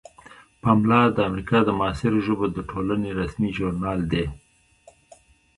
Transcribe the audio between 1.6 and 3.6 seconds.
د معاصرو ژبو د ټولنې رسمي